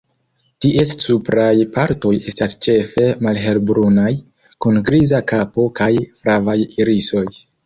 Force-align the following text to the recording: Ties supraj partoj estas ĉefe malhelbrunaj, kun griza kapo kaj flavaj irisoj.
Ties 0.63 0.93
supraj 1.01 1.51
partoj 1.75 2.13
estas 2.31 2.55
ĉefe 2.67 3.05
malhelbrunaj, 3.27 4.09
kun 4.67 4.81
griza 4.89 5.21
kapo 5.35 5.69
kaj 5.83 5.91
flavaj 6.25 6.59
irisoj. 6.81 7.25